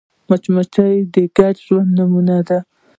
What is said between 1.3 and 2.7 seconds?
ګډ ژوند نمونه ده